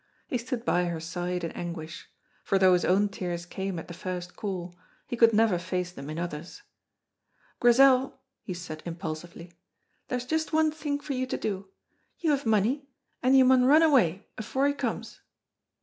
He 0.25 0.39
stood 0.39 0.65
by 0.65 0.85
her 0.85 0.99
side 0.99 1.43
in 1.43 1.51
anguish; 1.51 2.09
for 2.43 2.57
though 2.57 2.73
his 2.73 2.83
own 2.83 3.07
tears 3.07 3.45
came 3.45 3.77
at 3.77 3.87
the 3.87 3.93
first 3.93 4.35
call, 4.35 4.75
he 5.05 5.15
could 5.15 5.31
never 5.31 5.59
face 5.59 5.91
them 5.91 6.09
in 6.09 6.17
others. 6.17 6.63
"Grizel," 7.59 8.19
he 8.41 8.55
said 8.55 8.81
impulsively, 8.83 9.53
"there's 10.07 10.25
just 10.25 10.53
one 10.53 10.71
thing 10.71 10.99
for 10.99 11.13
you 11.13 11.27
to 11.27 11.37
do. 11.37 11.67
You 12.17 12.31
have 12.31 12.47
money, 12.47 12.87
and 13.21 13.37
you 13.37 13.45
maun 13.45 13.65
run 13.65 13.83
away 13.83 14.25
afore 14.39 14.67
he 14.69 14.73
comes!" 14.73 15.19